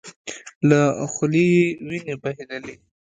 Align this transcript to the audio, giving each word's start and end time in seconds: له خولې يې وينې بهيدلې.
له 0.69 0.79
خولې 1.13 1.45
يې 1.57 1.67
وينې 1.87 2.13
بهيدلې. 2.21 2.75